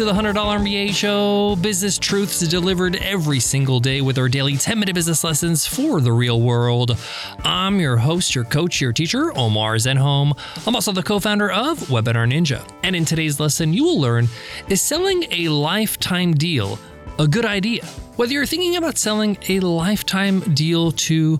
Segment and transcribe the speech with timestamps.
[0.00, 1.56] to the $100 MBA show.
[1.56, 6.10] Business truths delivered every single day with our daily 10 minute business lessons for the
[6.10, 6.96] real world.
[7.44, 10.32] I'm your host, your coach, your teacher, Omar Zenhom.
[10.66, 12.66] I'm also the co founder of Webinar Ninja.
[12.82, 14.28] And in today's lesson, you will learn
[14.70, 16.78] is selling a lifetime deal
[17.18, 17.84] a good idea?
[18.16, 21.38] Whether you're thinking about selling a lifetime deal to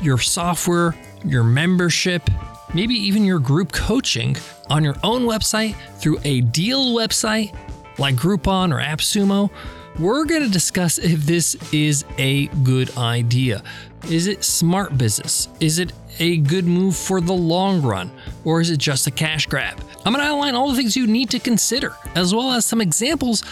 [0.00, 2.30] your software, your membership,
[2.72, 4.36] maybe even your group coaching
[4.70, 7.52] on your own website through a deal website
[7.98, 9.50] like Groupon or AppSumo,
[9.98, 13.62] we're going to discuss if this is a good idea.
[14.10, 15.48] Is it smart business?
[15.58, 18.10] Is it a good move for the long run?
[18.44, 19.80] Or is it just a cash grab?
[20.04, 22.80] I'm going to outline all the things you need to consider, as well as some
[22.80, 23.42] examples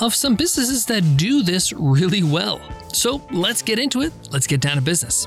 [0.00, 2.60] of some businesses that do this really well.
[2.92, 4.12] So let's get into it.
[4.30, 5.26] Let's get down to business.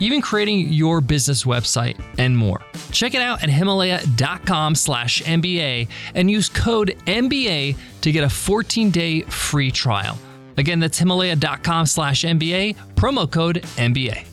[0.00, 2.60] even creating your business website and more.
[2.90, 9.22] Check it out at himalaya.com slash MBA and use code MBA to get a 14-day
[9.22, 10.18] free trial.
[10.56, 14.26] Again, that's himalaya.com slash MBA, promo code MBA.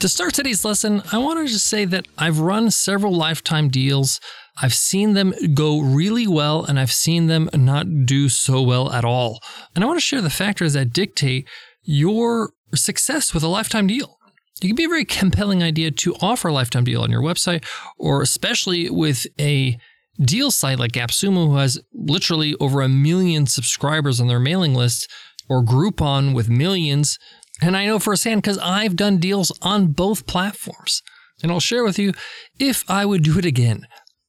[0.00, 4.20] To start today's lesson, I wanted to just say that I've run several lifetime deals.
[4.60, 9.04] I've seen them go really well and I've seen them not do so well at
[9.04, 9.40] all.
[9.74, 11.48] And I want to share the factors that dictate
[11.82, 14.18] your success with a lifetime deal.
[14.62, 17.64] It can be a very compelling idea to offer a lifetime deal on your website,
[17.98, 19.78] or especially with a
[20.20, 25.10] deal site like AppSumo, who has literally over a million subscribers on their mailing list,
[25.48, 27.18] or Groupon with millions.
[27.60, 31.02] And I know firsthand because I've done deals on both platforms.
[31.42, 32.12] And I'll share with you
[32.58, 33.86] if I would do it again.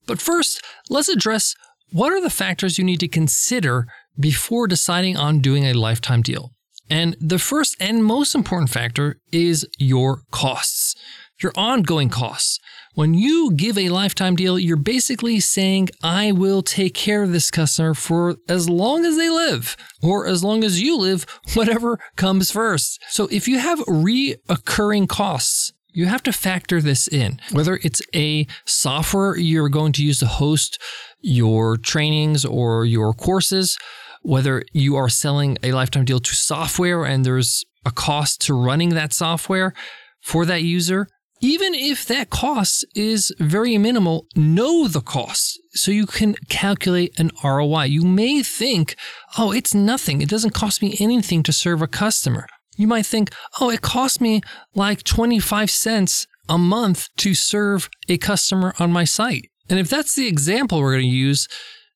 [0.08, 1.56] But first, let's address
[1.92, 3.88] what are the factors you need to consider
[4.20, 6.55] before deciding on doing a lifetime deal.
[6.90, 10.96] And the first and most important factor is your costs,
[11.42, 12.60] your ongoing costs.
[12.94, 17.52] When you give a lifetime deal, you're basically saying, I will take care of this
[17.52, 21.26] customer for as long as they live, or as long as you live,
[21.56, 23.04] whatever comes first.
[23.10, 27.40] So if you have reoccurring costs, you have to factor this in.
[27.52, 30.82] Whether it's a software you're going to use to host
[31.22, 33.78] your trainings or your courses,
[34.26, 38.90] whether you are selling a lifetime deal to software and there's a cost to running
[38.90, 39.74] that software
[40.22, 41.08] for that user,
[41.42, 47.30] even if that cost is very minimal, know the cost so you can calculate an
[47.44, 47.84] ROI.
[47.84, 48.96] You may think,
[49.38, 50.22] oh, it's nothing.
[50.22, 52.48] It doesn't cost me anything to serve a customer.
[52.78, 53.32] You might think,
[53.62, 54.42] oh, it cost me
[54.74, 59.50] like 25 cents a month to serve a customer on my site.
[59.70, 61.48] And if that's the example we're going to use,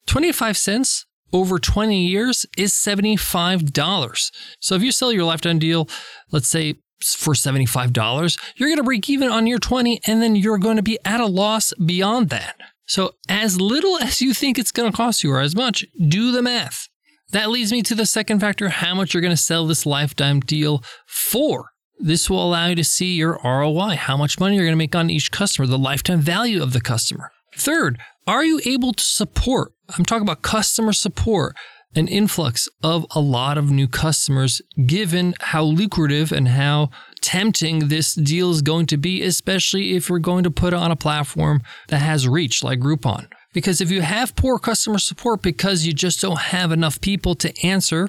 [0.06, 4.31] 25 cents over 20 years is $75.
[4.59, 5.88] So if you sell your lifetime deal,
[6.31, 10.57] let's say for $75, you're going to break even on year 20 and then you're
[10.57, 12.56] going to be at a loss beyond that.
[12.85, 16.31] So as little as you think it's going to cost you or as much, do
[16.31, 16.88] the math.
[17.31, 20.40] That leads me to the second factor, how much you're going to sell this lifetime
[20.40, 21.69] deal for.
[22.00, 24.96] This will allow you to see your ROI, how much money you're going to make
[24.96, 27.31] on each customer, the lifetime value of the customer.
[27.56, 29.74] Third, are you able to support?
[29.98, 31.56] I'm talking about customer support,
[31.96, 38.14] an influx of a lot of new customers, given how lucrative and how tempting this
[38.14, 41.62] deal is going to be, especially if you're going to put it on a platform
[41.88, 43.28] that has reach like Groupon.
[43.54, 47.66] Because if you have poor customer support because you just don't have enough people to
[47.66, 48.08] answer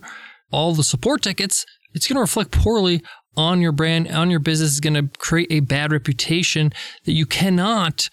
[0.53, 1.65] all the support tickets,
[1.95, 3.03] it's going to reflect poorly
[3.37, 4.73] on your brand, on your business.
[4.73, 6.73] It's going to create a bad reputation
[7.05, 8.11] that you cannot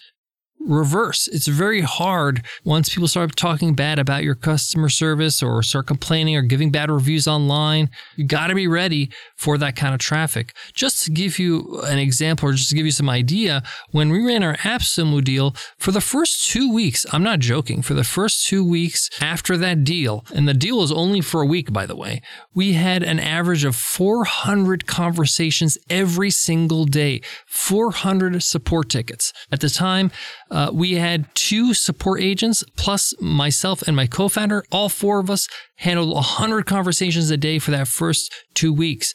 [0.68, 1.26] reverse.
[1.28, 6.36] It's very hard once people start talking bad about your customer service or start complaining
[6.36, 7.90] or giving bad reviews online.
[8.16, 10.54] You got to be ready for that kind of traffic.
[10.74, 14.24] Just to give you an example or just to give you some idea, when we
[14.24, 18.46] ran our AppSumo deal, for the first two weeks, I'm not joking, for the first
[18.46, 21.96] two weeks after that deal, and the deal was only for a week, by the
[21.96, 22.20] way,
[22.54, 29.32] we had an average of 400 conversations every single day, 400 support tickets.
[29.50, 30.10] At the time,
[30.50, 34.64] uh, we had two support agents plus myself and my co-founder.
[34.72, 39.12] All four of us handled 100 conversations a day for that first two weeks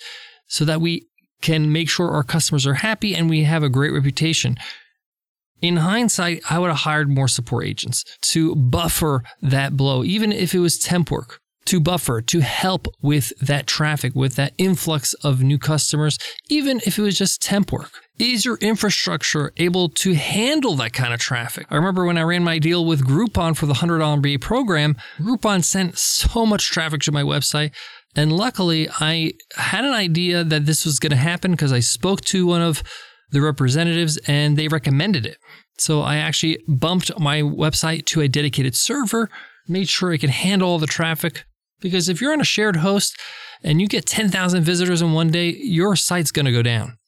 [0.47, 1.07] so that we
[1.41, 4.57] can make sure our customers are happy and we have a great reputation.
[5.61, 8.03] In hindsight, I would have hired more support agents
[8.33, 13.31] to buffer that blow, even if it was temp work, to buffer, to help with
[13.39, 16.17] that traffic, with that influx of new customers,
[16.49, 18.02] even if it was just temp work.
[18.19, 21.65] Is your infrastructure able to handle that kind of traffic?
[21.71, 25.63] I remember when I ran my deal with Groupon for the $100 MBA program, Groupon
[25.63, 27.71] sent so much traffic to my website.
[28.15, 32.21] And luckily, I had an idea that this was going to happen because I spoke
[32.25, 32.83] to one of
[33.31, 35.37] the representatives and they recommended it.
[35.79, 39.27] So I actually bumped my website to a dedicated server,
[39.67, 41.45] made sure it could handle all the traffic.
[41.79, 43.19] Because if you're on a shared host
[43.63, 46.99] and you get 10,000 visitors in one day, your site's going to go down.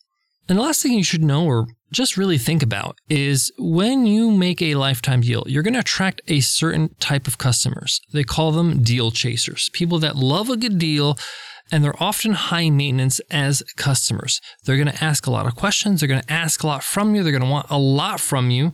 [0.47, 4.31] And the last thing you should know or just really think about is when you
[4.31, 7.99] make a lifetime deal, you're going to attract a certain type of customers.
[8.11, 11.17] They call them deal chasers, people that love a good deal
[11.71, 14.39] and they're often high maintenance as customers.
[14.63, 17.15] They're going to ask a lot of questions, they're going to ask a lot from
[17.15, 18.73] you, they're going to want a lot from you.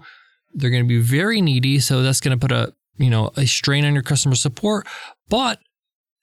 [0.53, 3.45] They're going to be very needy, so that's going to put a, you know, a
[3.45, 4.85] strain on your customer support,
[5.29, 5.59] but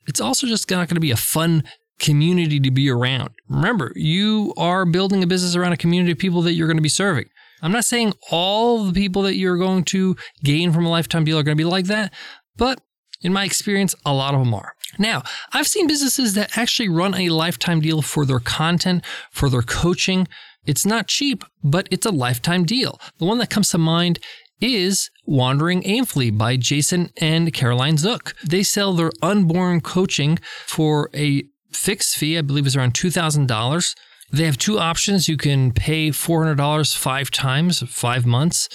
[0.07, 1.65] it's also just not going to be a fun
[1.99, 3.31] community to be around.
[3.49, 6.83] Remember, you are building a business around a community of people that you're going to
[6.83, 7.27] be serving.
[7.61, 11.39] I'm not saying all the people that you're going to gain from a lifetime deal
[11.39, 12.13] are going to be like that,
[12.57, 12.81] but
[13.21, 14.75] in my experience, a lot of them are.
[14.99, 15.23] Now,
[15.53, 20.29] I've seen businesses that actually run a lifetime deal for their content, for their coaching.
[20.67, 23.01] It's not cheap, but it's a lifetime deal.
[23.19, 24.21] The one that comes to mind
[24.61, 28.35] is Wandering Aimfully by Jason and Caroline Zook.
[28.45, 33.95] They sell their unborn coaching for a fixed fee, I believe is around $2,000.
[34.31, 35.29] They have two options.
[35.29, 38.69] You can pay $400 five times, five months,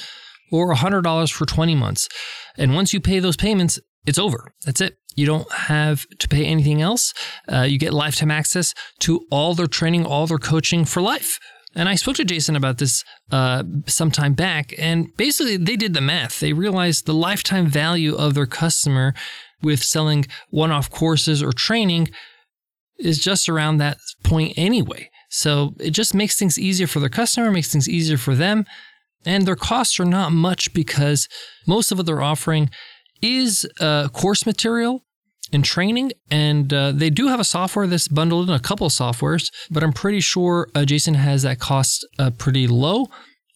[0.52, 2.10] or $100 for 20 months.
[2.58, 4.52] And once you pay those payments, it's over.
[4.66, 4.98] That's it.
[5.16, 7.14] You don't have to pay anything else.
[7.52, 11.40] Uh, you get lifetime access to all their training, all their coaching for life.
[11.76, 15.96] And I spoke to Jason about this uh, some time back, and basically they did
[15.96, 16.40] the math.
[16.40, 19.16] They realized the lifetime value of their customer
[19.62, 22.10] with selling one off courses or training
[23.00, 25.10] is just around that point anyway.
[25.30, 28.66] So it just makes things easier for their customer, makes things easier for them.
[29.26, 31.28] And their costs are not much because
[31.66, 32.70] most of what they're offering
[33.22, 35.04] is uh, course material
[35.52, 36.12] and training.
[36.30, 39.84] And uh, they do have a software that's bundled in a couple of softwares, but
[39.84, 43.08] I'm pretty sure uh, Jason has that cost uh, pretty low.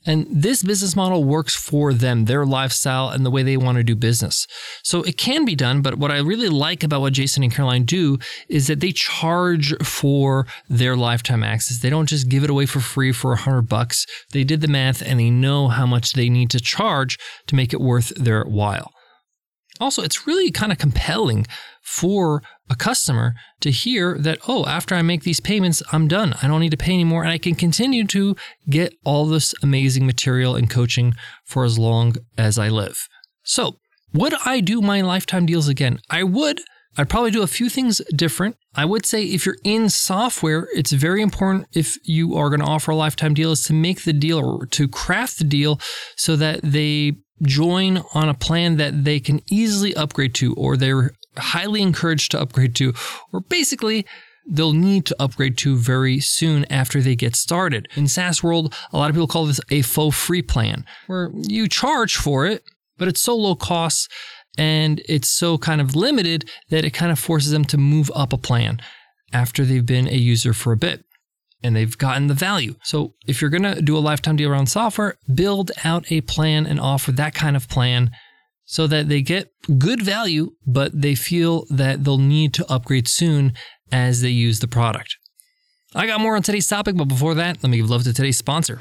[0.05, 3.83] And this business model works for them, their lifestyle, and the way they want to
[3.83, 4.47] do business.
[4.83, 7.83] So it can be done, but what I really like about what Jason and Caroline
[7.83, 8.17] do
[8.47, 11.79] is that they charge for their lifetime access.
[11.79, 14.05] They don't just give it away for free for a hundred bucks.
[14.31, 17.17] They did the math and they know how much they need to charge
[17.47, 18.93] to make it worth their while.
[19.79, 21.45] Also, it's really kind of compelling
[21.81, 26.35] for a customer to hear that, oh, after I make these payments, I'm done.
[26.41, 27.23] I don't need to pay anymore.
[27.23, 28.35] And I can continue to
[28.69, 31.13] get all this amazing material and coaching
[31.45, 33.07] for as long as I live.
[33.43, 33.77] So,
[34.13, 35.99] would I do my lifetime deals again?
[36.09, 36.61] I would.
[36.97, 38.57] I'd probably do a few things different.
[38.73, 42.65] I would say if you're in software, it's very important if you are going to
[42.65, 45.79] offer a lifetime deal is to make the deal to craft the deal
[46.15, 51.11] so that they join on a plan that they can easily upgrade to or they're
[51.37, 52.93] highly encouraged to upgrade to,
[53.31, 54.05] or basically,
[54.49, 57.87] they'll need to upgrade to very soon after they get started.
[57.95, 61.67] In SaaS world, a lot of people call this a faux free plan, where you
[61.67, 62.63] charge for it,
[62.97, 64.11] but it's so low cost
[64.57, 68.33] and it's so kind of limited that it kind of forces them to move up
[68.33, 68.79] a plan
[69.33, 71.03] after they've been a user for a bit
[71.63, 72.75] and they've gotten the value.
[72.83, 76.65] So if you're going to do a lifetime deal around software, build out a plan
[76.65, 78.11] and offer that kind of plan
[78.65, 83.53] so that they get good value, but they feel that they'll need to upgrade soon
[83.91, 85.17] as they use the product.
[85.95, 88.37] I got more on today's topic, but before that, let me give love to today's
[88.37, 88.79] sponsor.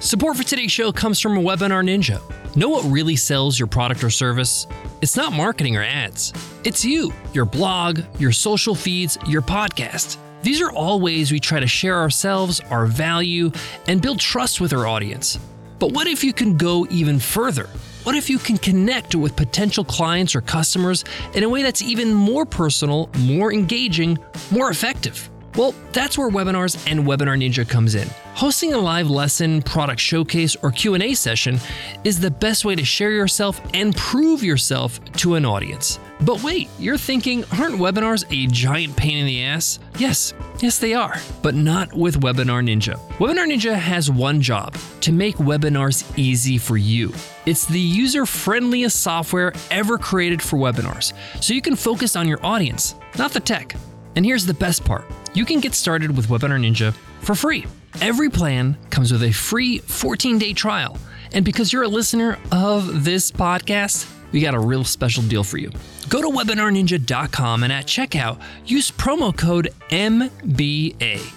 [0.00, 2.20] Support for today's show comes from Webinar Ninja.
[2.56, 4.66] Know what really sells your product or service?
[5.00, 6.32] It's not marketing or ads.
[6.64, 10.16] It's you, your blog, your social feeds, your podcast.
[10.42, 13.52] These are all ways we try to share ourselves, our value,
[13.86, 15.38] and build trust with our audience.
[15.78, 17.68] But what if you can go even further?
[18.02, 22.12] What if you can connect with potential clients or customers in a way that's even
[22.12, 24.18] more personal, more engaging,
[24.50, 25.30] more effective?
[25.54, 28.08] Well, that's where webinars and Webinar Ninja comes in.
[28.34, 31.60] Hosting a live lesson, product showcase, or Q&A session
[32.04, 36.00] is the best way to share yourself and prove yourself to an audience.
[36.24, 39.80] But wait, you're thinking, aren't webinars a giant pain in the ass?
[39.98, 42.96] Yes, yes, they are, but not with Webinar Ninja.
[43.16, 47.12] Webinar Ninja has one job to make webinars easy for you.
[47.44, 51.12] It's the user friendliest software ever created for webinars,
[51.42, 53.74] so you can focus on your audience, not the tech.
[54.14, 57.66] And here's the best part you can get started with Webinar Ninja for free.
[58.00, 60.98] Every plan comes with a free 14 day trial.
[61.32, 65.58] And because you're a listener of this podcast, we got a real special deal for
[65.58, 65.70] you.
[66.12, 71.32] Go to webinarninja.com and at checkout, use promo code MBA,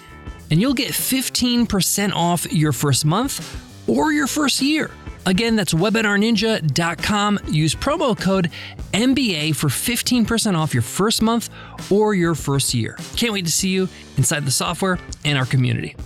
[0.50, 4.90] and you'll get 15% off your first month or your first year.
[5.24, 7.38] Again, that's webinarninja.com.
[7.48, 8.50] Use promo code
[8.92, 11.48] MBA for 15% off your first month
[11.90, 12.98] or your first year.
[13.16, 15.96] Can't wait to see you inside the software and our community.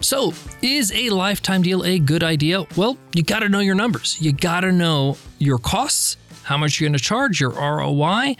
[0.00, 0.32] So,
[0.62, 2.64] is a lifetime deal a good idea?
[2.74, 4.16] Well, you got to know your numbers.
[4.18, 6.16] You got to know your costs,
[6.48, 8.34] how much you're going to charge, your ROI,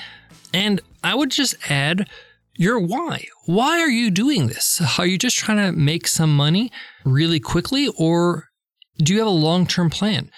[0.55, 2.09] and I would just add
[2.57, 3.27] your why.
[3.45, 4.81] Why are you doing this?
[4.99, 6.73] Are you just trying to make some money
[7.05, 8.49] really quickly, or
[8.97, 10.31] do you have a long term plan?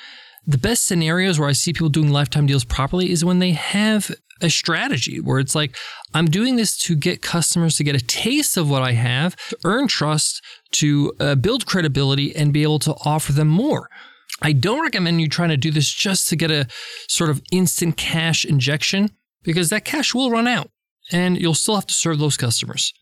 [0.45, 4.11] The best scenarios where I see people doing lifetime deals properly is when they have
[4.43, 5.77] a strategy where it's like,
[6.13, 9.59] I'm doing this to get customers to get a taste of what I have, to
[9.65, 13.89] earn trust, to uh, build credibility, and be able to offer them more.
[14.43, 16.67] I don't recommend you trying to do this just to get a
[17.09, 19.11] sort of instant cash injection
[19.43, 20.71] because that cash will run out
[21.13, 22.93] and you'll still have to serve those customers.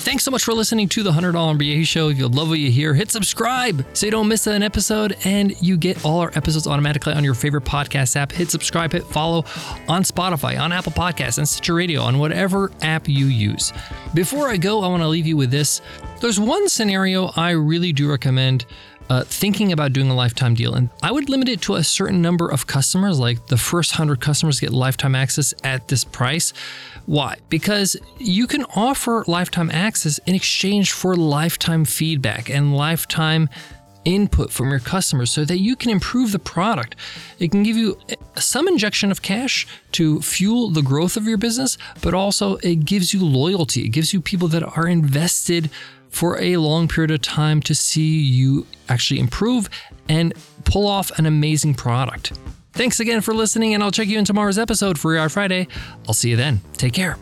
[0.00, 2.08] Thanks so much for listening to the $100 MBA show.
[2.08, 5.54] If you love what you hear, hit subscribe so you don't miss an episode and
[5.60, 8.32] you get all our episodes automatically on your favorite podcast app.
[8.32, 9.44] Hit subscribe, hit follow
[9.88, 13.74] on Spotify, on Apple Podcasts, and Stitcher Radio, on whatever app you use.
[14.14, 15.82] Before I go, I want to leave you with this.
[16.22, 18.64] There's one scenario I really do recommend
[19.10, 20.74] uh, thinking about doing a lifetime deal.
[20.74, 24.20] And I would limit it to a certain number of customers, like the first 100
[24.20, 26.52] customers get lifetime access at this price.
[27.06, 27.36] Why?
[27.48, 33.48] Because you can offer lifetime access in exchange for lifetime feedback and lifetime
[34.04, 36.94] input from your customers so that you can improve the product.
[37.38, 37.98] It can give you
[38.36, 43.12] some injection of cash to fuel the growth of your business, but also it gives
[43.12, 43.84] you loyalty.
[43.84, 45.68] It gives you people that are invested
[46.10, 49.70] for a long period of time to see you actually improve
[50.08, 52.32] and pull off an amazing product.
[52.72, 55.66] Thanks again for listening, and I'll check you in tomorrow's episode for ER Friday.
[56.06, 56.60] I'll see you then.
[56.76, 57.16] Take care.